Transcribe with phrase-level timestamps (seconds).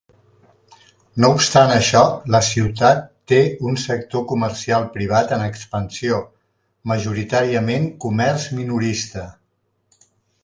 [1.23, 1.99] No obstant això,
[2.35, 3.39] la ciutat té
[3.71, 6.21] un sector comercial privat en expansió,
[6.93, 9.27] majoritàriament comerç minorista.